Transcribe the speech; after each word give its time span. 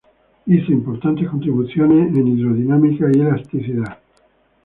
Hizo 0.47 0.71
importantes 0.71 1.29
contribuciones 1.29 2.17
en 2.17 2.27
hidrodinámica 2.29 3.05
y 3.13 3.19
elasticidad. 3.19 3.99